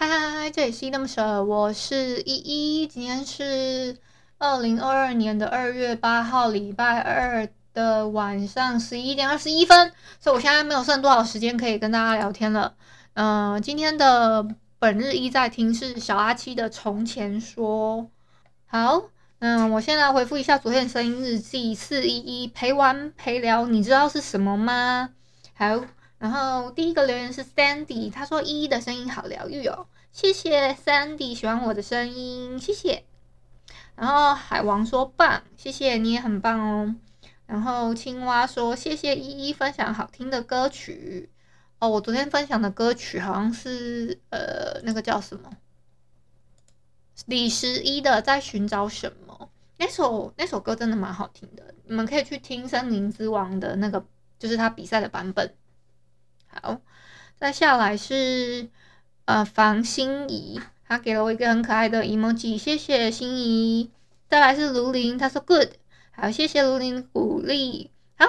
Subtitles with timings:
[0.00, 2.86] 嗨嗨嗨，这里是依依恋不舍，我是依依。
[2.86, 3.98] 今天是
[4.38, 12.76] 二零二二年的二月八号，礼拜二的晚上十一点二十一分，所以我现在没有剩多少时间可以跟大家聊天了。
[13.12, 18.08] 嗯、今天的本日一在听是小阿七的从前说。
[18.68, 19.02] 好，
[19.40, 25.10] 嗯，我先来回复一下昨天的声音日记四一一陪玩陪聊，你知道是什么吗？
[25.52, 25.84] 好。
[26.20, 33.04] 然后第一个留言是 Sandy，他说依依的声音好疗愈哦，谢谢 Sandy 喜欢我的声音，谢谢。
[33.96, 36.94] 然后海王说棒，谢谢你也很棒哦。
[37.46, 41.30] 然后青蛙说谢谢依依分享好听的歌曲
[41.78, 45.50] 哦，我昨天分享的歌曲好像是呃那个叫什么
[47.24, 54.04] 李十一的在寻找什么，那首那首歌真的蛮好听的，你们可以去听森林之王的那个
[54.38, 55.54] 就是他比赛的版本。
[56.52, 56.80] 好，
[57.36, 58.68] 再下来是
[59.24, 63.90] 呃房心怡，他给了我一个很可爱的 emoji，谢谢心怡。
[64.28, 65.68] 再来是卢林，他说 good，
[66.12, 67.90] 好，谢谢卢林鼓励。
[68.16, 68.26] 好，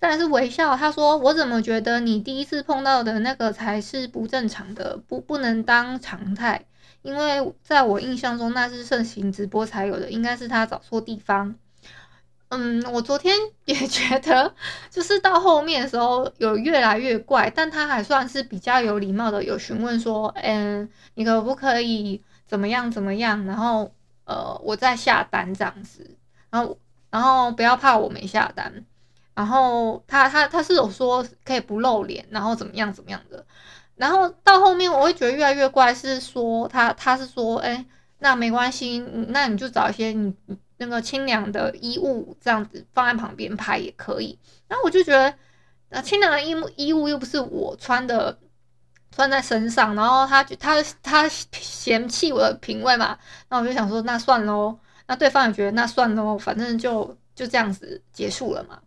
[0.00, 6.64] 再来是微笑，他说我怎么觉得你第一次碰到的那个才是不正常的，不不能当常态，
[7.02, 11.54] 因为在我印象中那是盛行直播才有的，应该是他找错地方。
[12.54, 14.54] 嗯，我昨天 也觉得，
[14.90, 23.90] 就是到后面的时候有越来越怪，但他还算是比较有礼貌的，有询问说，嗯，你可不可以怎么样怎么样，然后
[24.26, 26.18] 呃，我再下单这样子，
[26.50, 26.78] 然后
[27.10, 28.84] 然后不要怕我没下单，
[29.34, 33.46] 然后他他他是有说可以不露脸，然后怎么样怎么样的，
[33.96, 37.86] 然后到后面我会觉得越来越怪，是说他他是说，哎，
[38.18, 38.98] 那没关系，
[39.28, 40.34] 那你就找一些你。
[40.84, 45.32] 那个清凉的衣物这样子放在旁边拍也可以，然后我就觉得，
[45.90, 48.36] 那清凉的衣物衣物又不是我穿的，
[49.10, 53.16] 穿在身上，然后他他他嫌弃我的品味嘛，
[53.48, 58.80] 那我就想说，那算喽，那对方也觉得那算喽，反正就就这样子结束了嘛。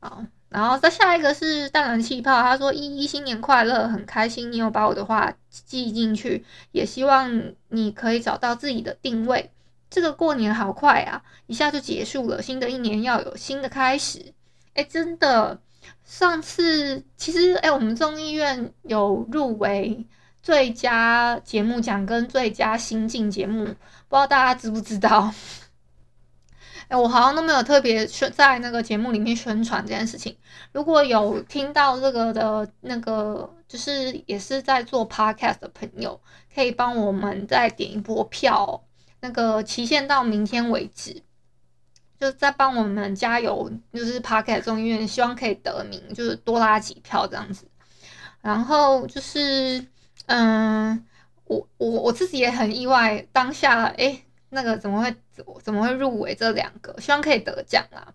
[0.00, 9.52] 好，然后再下一个是淡蓝气泡，他说依依新年快乐，很开心你有把我的话记进去，也希望你可以找到自己的定位。
[9.96, 12.42] 这个过年好快啊，一下就结束了。
[12.42, 14.34] 新的一年要有新的开始。
[14.74, 15.58] 哎，真的，
[16.04, 20.06] 上次其实哎，我们众议院有入围
[20.42, 23.76] 最佳节目奖跟最佳新晋节目，不知
[24.10, 25.32] 道大家知不知道？
[26.88, 30.36] 哎，我好像都没有特别宣在那个节目里面宣传这件事情。
[30.72, 36.20] 如果有听到这个的那个，就是也是在做 podcast 的朋友，
[36.54, 38.82] 可以帮我们再点一波票。
[39.26, 41.20] 那个期限到明天为止，
[42.20, 47.66] 就再帮我们加油，就是 Podcast 众议院，希望可以得名，就是多拉几票这样子。
[48.40, 49.84] 然后就是，
[50.26, 51.04] 嗯，
[51.46, 55.12] 我我我自己也很意外，当下诶，那个怎么会
[55.60, 56.94] 怎么会入围这两个？
[57.00, 58.06] 希望可以得奖啦。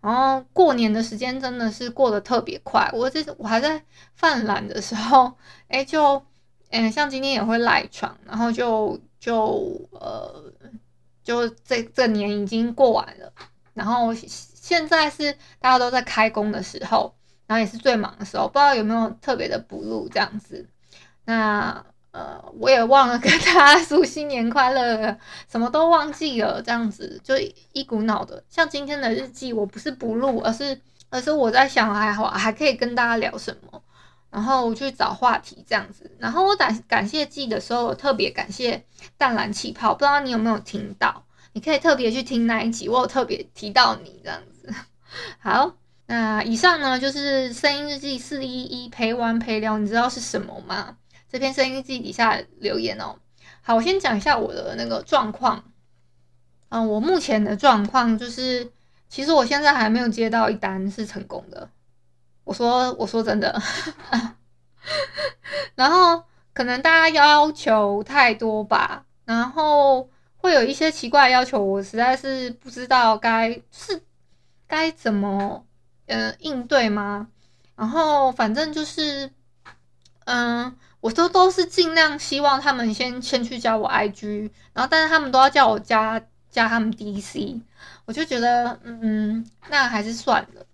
[0.00, 3.80] 然后过年的时间真的是过得特别快，我这我还在
[4.16, 5.32] 犯懒的时候，
[5.68, 6.20] 诶，就
[6.70, 8.98] 嗯，像今天也会赖床，然后就。
[9.18, 10.52] 就呃，
[11.22, 13.32] 就这这年已经过完了，
[13.74, 17.14] 然后现在是大家都在开工的时候，
[17.46, 20.68] 然后也是最忙的时候，不知道有没有特别的补录这样子。
[21.24, 25.18] 那呃，我也忘了跟大家说新年快乐，
[25.50, 27.34] 什么都忘记了，这样子就
[27.72, 28.42] 一股脑的。
[28.48, 30.80] 像今天的日记，我不是不录，而是
[31.10, 33.82] 而是我在想还好还可以跟大家聊什么。
[34.36, 38.84] 然后去找话题这样子，然后我感感谢祭的时候，我特别感谢
[39.16, 41.24] 淡蓝气泡，不知道你有没有听到？
[41.54, 44.70] 你可以特别去听那一集，我有特别提到你这样子。
[45.40, 45.72] 好，
[46.04, 50.98] 那以上呢就是声音日记四一一陪玩陪聊，你知道是什么吗？
[51.30, 53.16] 这篇声音日记底下留言哦。
[53.62, 55.64] 好，我先讲一下我的那个状况。
[56.68, 58.70] 嗯，我目前的状况就是，
[59.08, 61.70] 其实我现在还没有接到一单是成功的。
[62.46, 63.60] 我说，我说真的，
[65.74, 66.22] 然后
[66.54, 74.00] 可能大家要求太多吧，然后会有一些奇怪的要求，我实在是不知道该是
[74.68, 75.66] 该怎么
[76.06, 77.26] 呃应对吗？
[77.74, 79.28] 然后反正就是，
[80.26, 87.60] 嗯，我都都是尽量希望他们先先去加我 IG，然后但是他们都要叫我加加他们 DC，
[88.04, 90.64] 我就觉得嗯，那还是算了，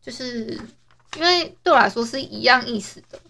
[0.00, 0.58] 就是
[1.16, 3.20] 因为对我来说是一样意思的，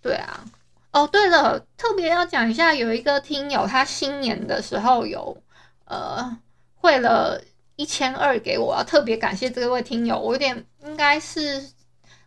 [0.00, 0.44] 对啊。
[0.92, 5.42] 哦，对了，特别要讲一下，有一个听友他新年的时候有
[5.86, 6.38] 呃
[6.74, 7.42] 汇了
[7.76, 11.70] 一千二给我，要特别感谢这位听友，我有点应该是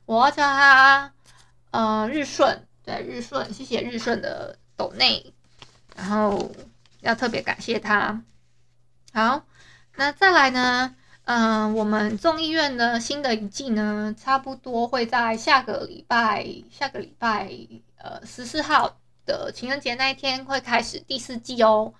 [0.06, 1.14] 我要叫他
[1.70, 5.32] 呃日顺，对日顺，谢谢日顺的抖内，
[5.96, 6.52] 然后
[7.02, 8.24] 要特别感谢他。
[9.14, 9.46] 好，
[9.96, 10.96] 那再来呢，
[11.26, 17.50] 嗯、我们众议院的新的一季呢，差不多会在下个礼拜，下个礼拜。
[17.98, 21.92] 呃，十四号的情人节那一天会开始第四季哦，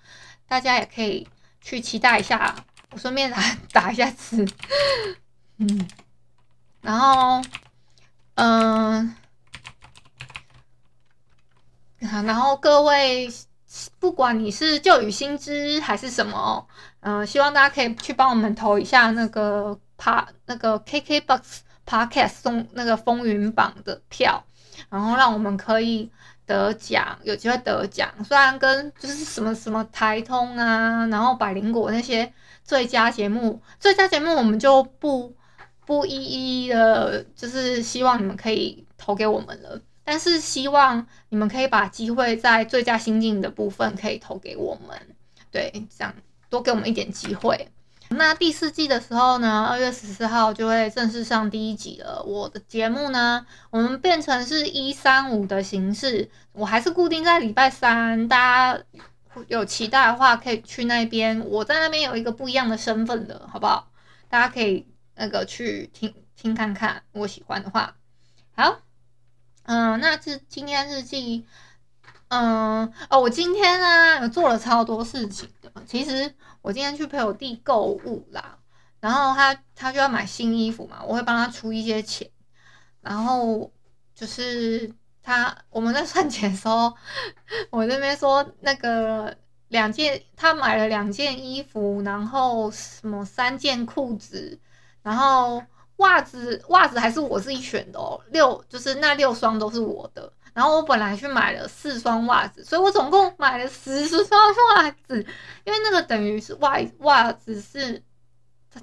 [0.46, 1.26] 大家也可以
[1.60, 2.54] 去期待一下。
[2.92, 3.42] 我顺便打
[3.72, 4.46] 打一下字，
[5.58, 5.88] 嗯，
[6.80, 7.42] 然后，
[8.36, 9.16] 嗯、
[11.98, 13.28] 然后各位，
[14.06, 16.64] 不管你是旧雨新知还是什么，
[17.00, 21.40] 嗯、呃，希望大家可以去帮我们投一下那个趴那个 KKBOX
[21.84, 24.44] Podcast 送那个风云榜的票。
[24.88, 26.08] 然后让我们可以
[26.46, 28.08] 得奖，有机会得奖。
[28.24, 32.32] 虽然跟就是什么什么台通啊，然后百灵果那些
[32.62, 35.34] 最佳节目，最佳节目我们就不
[35.84, 39.80] 不一一的，就是希望你们可以投给我们了。
[40.06, 44.96] 但是希望你们可以把机会在最佳新晋的部分可以投给我们，
[45.50, 46.14] 对，这样
[46.48, 47.68] 多给我们一点机会。
[48.10, 52.22] 那第四季的时候呢，二月十四号就会正式上第一集了。
[52.22, 58.28] 我的节目呢，我们变成是一三五的形式，我还是固定在礼拜三。
[58.28, 58.84] 大家
[59.48, 61.44] 有期待的话，可以去那边。
[61.48, 63.90] 我在那边有一个不一样的身份的，好不好？
[64.28, 64.86] 大家可以
[65.16, 67.96] 那个去听听看看，如果喜欢的话。
[68.54, 68.78] 好，
[69.66, 71.44] 嗯，那是今天日记。
[72.28, 75.70] 嗯，哦，我今天呢有做了超多事情的。
[75.86, 78.58] 其实我今天去陪我弟购物啦，
[79.00, 82.28] 然后他他就要买新衣服嘛，我会帮他出一些钱。
[83.00, 83.70] 然后
[84.14, 84.92] 就是
[85.22, 86.92] 他我们在算钱的时候，
[87.70, 89.36] 我那边说那个
[89.68, 94.58] 两件，他买了两件衣服，然后什么三件裤子，
[95.02, 95.62] 然后
[95.96, 100.32] 袜子袜子还是我自己选的哦，六就是那六双都是我的。
[100.52, 104.40] 然后我本来去买了四双袜子，所以我总共买了十双
[104.74, 105.24] 袜子，
[105.64, 108.02] 因为那个等于是袜袜子是，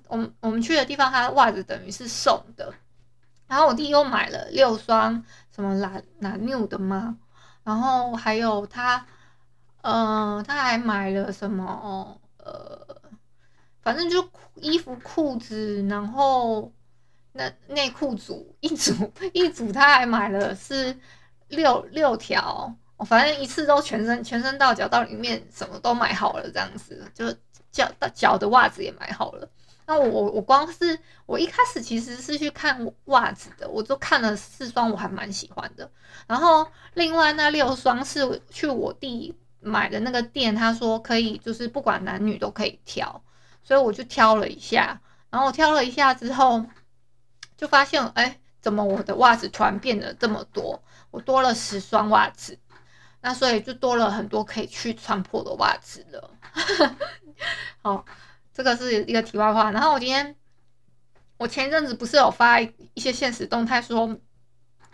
[0.08, 2.72] 我们我们去的地方，它的袜子等于是送的。
[3.48, 5.24] 然后我弟又买了六双
[5.54, 7.18] 什么蓝蓝纽的吗？
[7.64, 9.06] 然后还有他，
[9.82, 12.20] 嗯、呃，他还买了什么？
[12.38, 12.80] 呃，
[13.82, 16.72] 反正就衣服、裤子，然后
[17.34, 20.98] 那内裤组一组一组，他还买了是。
[21.50, 27.32] 六六条，我反正一次都全身全身到脚到里面什么都买好了，这样子就
[27.72, 29.48] 脚到脚的袜子也买好了。
[29.86, 30.98] 那我我我光是
[31.28, 35.88] 我一开始其实是去看袜子的，我就看了四双，我还蛮喜欢的。
[36.26, 36.66] 然后
[36.96, 43.22] 另外那六双是去我弟买的那个店，他说可以就是不管男女都可以挑，
[43.64, 45.00] 所以我就挑了一下。
[45.30, 46.66] 然后我挑了一下之后，
[47.58, 50.84] 就发现哎，怎么我的袜子突然变得这么多？
[51.12, 52.58] 我多了十双袜子，
[53.22, 56.32] 那所以就多了很多可以去穿破的袜子了。
[57.82, 58.04] 好，
[58.54, 59.72] 这个是一个题外话。
[59.72, 60.36] 然后我今天，
[61.38, 64.18] 我前阵子不是有发一些现实动态说，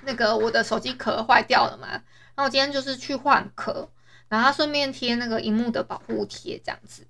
[0.04, 1.88] 那个我的手机壳坏掉了嘛？
[1.90, 3.90] 然后我今天就是去换壳，
[4.28, 7.08] 然后顺便贴那个荧幕的保护贴，这样子。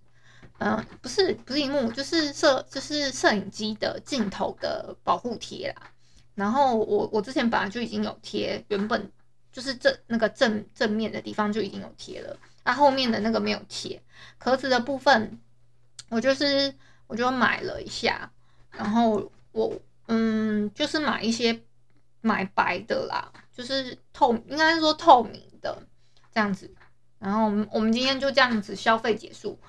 [0.59, 5.91] 嗯，不是不是荧幕，就是摄就是摄影机的镜头的保护贴啦。
[6.35, 9.11] 然后我我之前本来就已经有贴，原本
[9.51, 14.01] 就是正那个正正面的地方就已经有贴了，那、后面的那个没有贴。
[14.37, 15.39] 壳子的部分，
[16.09, 16.73] 我就是
[17.07, 18.31] 我就买了一下，
[18.71, 19.73] 然后我
[20.07, 21.61] 嗯就是买一些
[22.21, 25.81] 买白的啦，就是透应该是说透明的
[26.33, 26.73] 这样子。
[27.17, 29.59] 然后我们我们今天就这样子消费结束，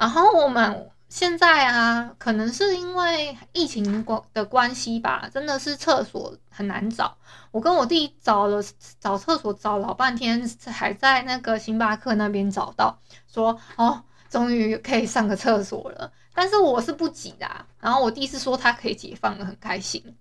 [0.00, 0.90] 然后我们。
[1.10, 7.18] 现在啊，可能是因为疫情关的关系吧，真的是厕所很难找。
[7.50, 8.62] 我跟我弟找了
[9.00, 16.12] 找厕所找老半天，还在那个星巴克那边找到，说哦，终于可以上个厕所了。
[16.32, 20.14] 但是我是不挤的啊，然后我弟是说他可以解放了，很开心，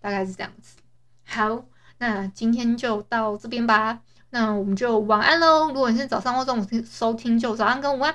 [0.00, 0.76] 大概是这样子。
[1.26, 1.64] 好，
[1.98, 3.98] 那今天就到这边吧。
[4.30, 5.66] 那我们就晚安喽。
[5.66, 8.14] 如果你是早上或中午听收听，就早安跟午安。